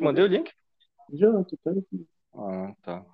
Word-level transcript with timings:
Te 0.00 0.04
mandei 0.04 0.24
o 0.24 0.28
link? 0.28 0.50
Já, 1.12 1.30
tô 1.44 1.70
aqui. 1.70 2.08
Ah, 2.32 2.74
tá. 2.80 3.04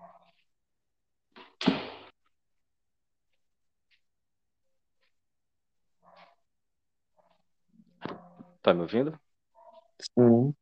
Tá 8.63 8.73
me 8.73 8.83
ouvindo? 8.83 9.19
Sim, 9.99 10.55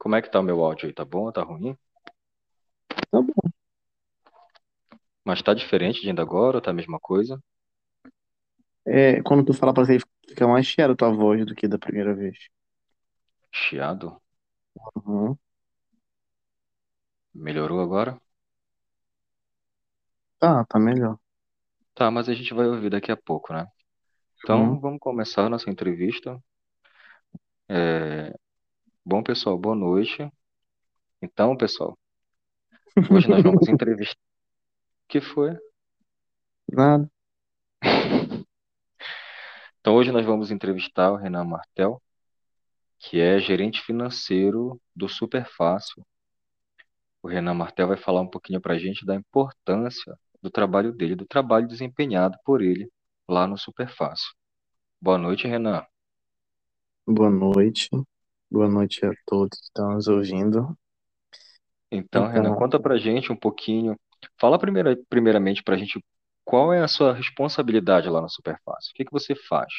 Como 0.00 0.16
é 0.16 0.20
que 0.22 0.28
tá 0.32 0.40
o 0.40 0.42
meu 0.42 0.64
áudio 0.64 0.88
aí? 0.88 0.92
Tá 0.92 1.04
bom 1.04 1.26
ou 1.26 1.32
tá 1.32 1.44
ruim? 1.44 1.76
tá 3.10 3.22
bom. 3.22 3.50
Mas 5.24 5.40
tá 5.42 5.54
diferente 5.54 6.00
de 6.00 6.08
ainda 6.08 6.22
agora 6.22 6.56
ou 6.56 6.60
tá 6.60 6.72
a 6.72 6.74
mesma 6.74 6.98
coisa? 6.98 7.40
É, 8.84 9.22
quando 9.22 9.44
tu 9.44 9.54
fala 9.54 9.72
pra 9.72 9.84
você, 9.84 9.98
fica 10.28 10.48
mais 10.48 10.66
chiada 10.66 10.92
a 10.92 10.96
tua 10.96 11.12
voz 11.12 11.46
do 11.46 11.54
que 11.54 11.68
da 11.68 11.78
primeira 11.78 12.12
vez. 12.16 12.36
Chiado? 13.52 14.20
Uhum. 14.82 15.38
Melhorou 17.34 17.80
agora? 17.80 18.20
Tá, 20.38 20.64
tá 20.66 20.78
melhor. 20.78 21.18
Tá, 21.94 22.10
mas 22.10 22.28
a 22.28 22.34
gente 22.34 22.54
vai 22.54 22.66
ouvir 22.68 22.90
daqui 22.90 23.10
a 23.10 23.16
pouco, 23.16 23.52
né? 23.52 23.66
Então, 24.42 24.58
Uhum. 24.60 24.80
vamos 24.80 25.00
começar 25.00 25.46
a 25.46 25.48
nossa 25.50 25.70
entrevista. 25.70 26.38
É... 27.68 28.34
Bom, 29.04 29.22
pessoal, 29.22 29.58
boa 29.58 29.74
noite. 29.76 30.30
Então, 31.22 31.56
pessoal, 31.56 31.98
hoje 33.08 33.28
nós 33.28 33.42
vamos 33.42 33.66
entrevistar. 33.68 34.14
O 35.04 35.08
que 35.08 35.20
foi? 35.20 35.52
Nada. 36.68 37.08
Então, 39.80 39.94
hoje 39.96 40.10
nós 40.12 40.24
vamos 40.26 40.50
entrevistar 40.50 41.12
o 41.12 41.16
Renan 41.16 41.44
Martel, 41.44 42.00
que 43.04 43.20
é 43.20 43.38
gerente 43.38 43.82
financeiro 43.82 44.80
do 44.96 45.08
Superfácil. 45.08 46.04
O 47.22 47.28
Renan 47.28 47.54
Martel 47.54 47.88
vai 47.88 47.96
falar 47.96 48.22
um 48.22 48.26
pouquinho 48.26 48.60
para 48.60 48.74
a 48.74 48.78
gente 48.78 49.04
da 49.04 49.14
importância 49.14 50.18
do 50.42 50.50
trabalho 50.50 50.92
dele, 50.92 51.14
do 51.14 51.26
trabalho 51.26 51.68
desempenhado 51.68 52.38
por 52.44 52.62
ele 52.62 52.90
lá 53.28 53.46
no 53.46 53.58
Superfácil. 53.58 54.32
Boa 55.00 55.18
noite, 55.18 55.46
Renan. 55.46 55.84
Boa 57.06 57.30
noite. 57.30 57.90
Boa 58.50 58.68
noite 58.68 59.04
a 59.04 59.12
todos 59.26 59.58
que 59.58 59.64
estão 59.66 59.92
nos 59.92 60.08
ouvindo. 60.08 60.76
Então, 61.90 62.26
Renan, 62.26 62.48
Então, 62.48 62.58
conta 62.58 62.80
pra 62.80 62.96
gente 62.96 63.30
um 63.30 63.36
pouquinho. 63.36 63.98
Fala 64.38 64.58
primeira, 64.58 64.96
primeiramente 65.08 65.62
pra 65.62 65.76
gente 65.76 66.02
qual 66.44 66.72
é 66.72 66.82
a 66.82 66.88
sua 66.88 67.12
responsabilidade 67.12 68.08
lá 68.08 68.20
no 68.22 68.30
Superfácil. 68.30 68.92
O 68.92 68.94
que 68.94 69.04
que 69.04 69.12
você 69.12 69.34
faz? 69.34 69.72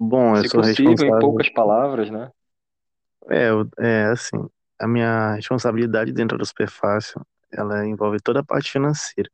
Bom, 0.00 0.36
eu 0.36 0.42
Se 0.42 0.48
sou 0.48 0.60
possível, 0.60 1.06
em 1.06 1.12
responsável. 1.12 1.20
poucas 1.20 1.48
palavras, 1.48 2.10
né? 2.10 2.32
É, 3.30 3.48
é 3.78 4.04
assim, 4.06 4.36
a 4.78 4.86
minha 4.88 5.34
responsabilidade 5.34 6.12
dentro 6.12 6.38
do 6.38 6.44
Superfácil, 6.46 7.24
ela 7.52 7.86
envolve 7.86 8.18
toda 8.20 8.40
a 8.40 8.44
parte 8.44 8.70
financeira. 8.70 9.30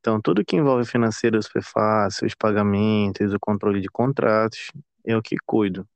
Então, 0.00 0.20
tudo 0.20 0.44
que 0.44 0.56
envolve 0.56 0.84
financeiro 0.88 1.38
do 1.38 1.42
Superfácil, 1.42 2.26
os 2.26 2.34
pagamentos, 2.34 3.32
o 3.32 3.40
controle 3.40 3.80
de 3.80 3.88
contratos, 3.88 4.70
eu 5.04 5.22
que 5.22 5.36
cuido. 5.46 5.88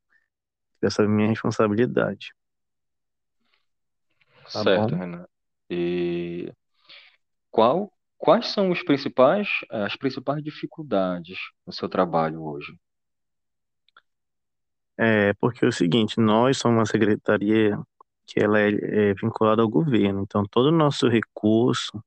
Essa 0.82 1.02
é 1.02 1.06
a 1.06 1.08
minha 1.08 1.28
responsabilidade, 1.28 2.32
tá 4.52 4.62
Certo, 4.62 4.64
bom? 4.64 4.96
Renan. 4.96 5.26
E 5.70 6.52
qual, 7.50 7.92
quais 8.18 8.48
são 8.48 8.70
os 8.70 8.82
principais, 8.82 9.48
as 9.70 9.96
principais 9.96 10.42
dificuldades 10.42 11.38
no 11.66 11.72
seu 11.72 11.88
trabalho 11.88 12.42
hoje? 12.42 12.72
É, 14.98 15.32
porque 15.34 15.64
é 15.64 15.68
o 15.68 15.72
seguinte, 15.72 16.18
nós 16.20 16.58
somos 16.58 16.78
uma 16.78 16.86
secretaria 16.86 17.78
que 18.26 18.40
ela 18.40 18.58
é, 18.60 18.70
é 19.10 19.14
vinculada 19.14 19.62
ao 19.62 19.68
governo, 19.68 20.22
então 20.22 20.44
todo 20.50 20.66
o 20.66 20.72
nosso 20.72 21.08
recurso, 21.08 22.02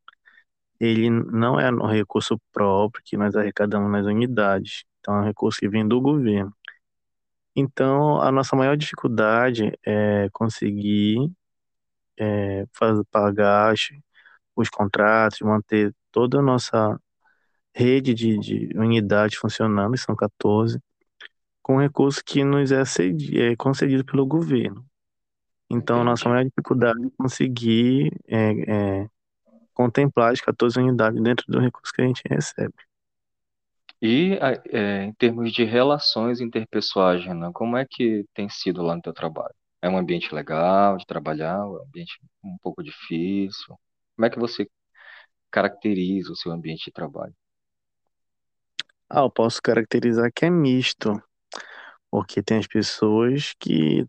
ele 0.79 1.09
não 1.09 1.59
é 1.59 1.71
um 1.71 1.87
recurso 1.87 2.39
próprio 2.51 3.03
que 3.05 3.17
nós 3.17 3.35
arrecadamos 3.35 3.91
nas 3.91 4.05
unidades, 4.05 4.83
então 4.99 5.15
é 5.17 5.21
um 5.21 5.25
recurso 5.25 5.59
que 5.59 5.69
vem 5.69 5.87
do 5.87 6.01
governo. 6.01 6.53
Então, 7.55 8.21
a 8.21 8.31
nossa 8.31 8.55
maior 8.55 8.77
dificuldade 8.77 9.73
é 9.85 10.29
conseguir 10.31 11.31
é, 12.17 12.65
faz, 12.73 12.99
pagar 13.11 13.73
os, 13.73 13.89
os 14.55 14.69
contratos, 14.69 15.39
manter 15.41 15.93
toda 16.11 16.39
a 16.39 16.41
nossa 16.41 16.99
rede 17.75 18.13
de, 18.13 18.37
de 18.39 18.69
unidades 18.77 19.37
funcionando, 19.37 19.97
são 19.97 20.15
14, 20.15 20.79
com 21.71 21.77
recurso 21.77 22.21
que 22.21 22.43
nos 22.43 22.69
é, 22.69 22.83
cedi, 22.83 23.41
é 23.41 23.55
concedido 23.55 24.03
pelo 24.03 24.25
governo. 24.25 24.85
Então, 25.69 26.01
a 26.01 26.03
nossa 26.03 26.27
maior 26.27 26.43
dificuldade 26.43 26.99
é 27.05 27.09
conseguir 27.17 28.11
é, 28.27 28.51
é, 29.01 29.09
contemplar 29.73 30.33
as 30.33 30.41
14 30.41 30.77
unidades 30.77 31.23
dentro 31.23 31.45
do 31.47 31.61
recurso 31.61 31.93
que 31.93 32.01
a 32.01 32.05
gente 32.05 32.23
recebe. 32.27 32.73
E 34.01 34.37
é, 34.69 35.03
em 35.03 35.13
termos 35.13 35.53
de 35.53 35.63
relações 35.63 36.41
interpessoais, 36.41 37.23
Renan, 37.23 37.53
como 37.53 37.77
é 37.77 37.85
que 37.89 38.25
tem 38.33 38.49
sido 38.49 38.81
lá 38.81 38.93
no 38.93 39.01
teu 39.01 39.13
trabalho? 39.13 39.55
É 39.81 39.87
um 39.87 39.97
ambiente 39.97 40.35
legal 40.35 40.97
de 40.97 41.05
trabalhar? 41.05 41.55
É 41.55 41.63
um 41.63 41.83
ambiente 41.83 42.19
um 42.43 42.57
pouco 42.61 42.83
difícil? 42.83 43.79
Como 44.17 44.25
é 44.25 44.29
que 44.29 44.37
você 44.37 44.67
caracteriza 45.49 46.33
o 46.33 46.35
seu 46.35 46.51
ambiente 46.51 46.83
de 46.83 46.91
trabalho? 46.91 47.33
Ah, 49.09 49.21
eu 49.21 49.31
posso 49.31 49.61
caracterizar 49.61 50.29
que 50.33 50.45
é 50.45 50.49
misto, 50.49 51.21
porque 52.11 52.43
tem 52.43 52.59
as 52.59 52.67
pessoas 52.67 53.55
que 53.59 54.05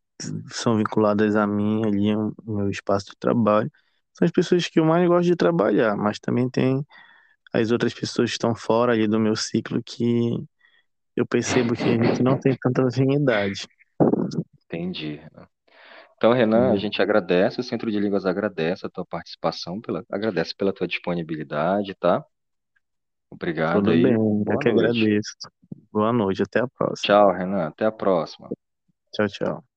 são 0.50 0.76
vinculadas 0.76 1.36
a 1.36 1.46
mim 1.46 1.82
ali, 1.86 2.14
o 2.16 2.34
meu 2.46 2.70
espaço 2.70 3.06
de 3.06 3.16
trabalho, 3.18 3.70
são 4.12 4.26
as 4.26 4.32
pessoas 4.32 4.68
que 4.68 4.80
eu 4.80 4.84
mais 4.84 5.08
gosto 5.08 5.26
de 5.26 5.36
trabalhar, 5.36 5.96
mas 5.96 6.18
também 6.18 6.50
tem 6.50 6.84
as 7.52 7.70
outras 7.70 7.94
pessoas 7.94 8.30
que 8.30 8.34
estão 8.34 8.54
fora 8.54 8.92
ali 8.92 9.06
do 9.06 9.20
meu 9.20 9.36
ciclo 9.36 9.82
que 9.82 10.36
eu 11.16 11.26
percebo 11.26 11.74
que 11.74 11.84
a 11.84 12.04
gente 12.04 12.22
não 12.22 12.38
tem 12.38 12.56
tanta 12.60 12.86
afinidade. 12.86 13.66
Entendi. 14.66 15.20
Então, 16.16 16.32
Renan, 16.32 16.72
a 16.72 16.76
gente 16.76 17.02
agradece, 17.02 17.60
o 17.60 17.64
Centro 17.64 17.90
de 17.90 17.98
Línguas 17.98 18.24
agradece 18.24 18.86
a 18.86 18.90
tua 18.90 19.04
participação, 19.04 19.80
pela, 19.80 20.04
agradece 20.10 20.54
pela 20.54 20.72
tua 20.72 20.86
disponibilidade, 20.86 21.94
tá? 21.94 22.24
Obrigado 23.30 23.90
Tudo 23.90 24.02
bem, 24.02 24.12
aí. 24.12 24.12
eu 24.12 24.44
Boa 24.44 24.58
que 24.60 24.68
agradeço. 24.68 25.36
Boa 25.92 26.12
noite, 26.12 26.42
até 26.42 26.60
a 26.60 26.66
próxima. 26.66 27.02
Tchau, 27.02 27.32
Renan. 27.32 27.68
Até 27.68 27.84
a 27.84 27.92
próxima. 27.92 28.48
Tchau, 29.12 29.26
tchau. 29.28 29.71